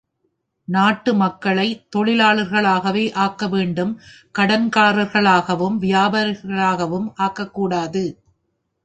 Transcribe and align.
நாட்டு 0.67 1.13
மக்களைத் 1.13 1.83
தொழிலாளர்களாகவே 1.95 3.03
ஆக்கவேண்டும் 3.17 3.93
கடன்காரர்களாகவும் 4.39 5.77
வியாபாரிகளாகவும் 5.81 7.07
ஆக்கக்கூடாது. 7.19 8.03